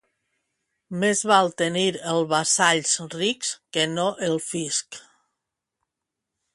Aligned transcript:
Més 1.03 1.21
val 1.31 1.49
tenir 1.63 1.83
els 2.13 2.25
vassalls 2.33 2.95
rics 3.17 3.53
que 3.77 3.87
no 3.95 4.09
el 4.31 4.37
fisc. 4.51 5.03